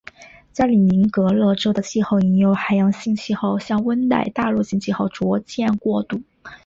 [0.51, 6.23] 加里宁格勒州的气候已由海洋性气候向温带大陆性气候逐渐过渡。